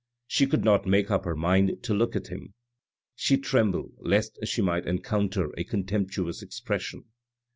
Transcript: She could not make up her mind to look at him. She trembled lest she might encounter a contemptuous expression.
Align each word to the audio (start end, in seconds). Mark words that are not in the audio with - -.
She 0.25 0.47
could 0.47 0.63
not 0.65 0.87
make 0.87 1.11
up 1.11 1.25
her 1.25 1.35
mind 1.35 1.83
to 1.83 1.93
look 1.93 2.15
at 2.15 2.29
him. 2.29 2.55
She 3.15 3.37
trembled 3.37 3.93
lest 3.99 4.39
she 4.47 4.59
might 4.63 4.87
encounter 4.87 5.51
a 5.59 5.63
contemptuous 5.63 6.41
expression. 6.41 7.03